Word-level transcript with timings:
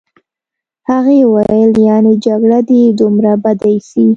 هغې 0.89 1.19
وویل: 1.33 1.71
یعني 1.87 2.13
جګړه 2.25 2.59
دي 2.69 2.81
دومره 2.99 3.31
بده 3.43 3.67
ایسي. 3.73 4.05